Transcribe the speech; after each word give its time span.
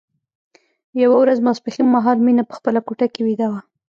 یوه 1.01 1.15
ورځ 1.19 1.37
ماسپښين 1.47 1.87
مهال 1.95 2.17
مينه 2.25 2.43
په 2.47 2.53
خپله 2.57 2.79
کوټه 2.87 3.07
کې 3.13 3.21
ويده 3.25 3.47
وه 3.51 3.61